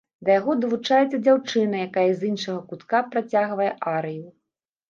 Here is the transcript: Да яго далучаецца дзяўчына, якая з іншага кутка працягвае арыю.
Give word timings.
Да 0.27 0.35
яго 0.39 0.53
далучаецца 0.63 1.19
дзяўчына, 1.25 1.75
якая 1.89 2.07
з 2.21 2.31
іншага 2.31 2.57
кутка 2.73 3.03
працягвае 3.13 3.69
арыю. 3.95 4.27